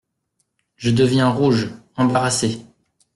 Je 0.77 0.89
deviens 0.89 1.29
rouge, 1.29 1.69
embarrassée… 1.95 2.65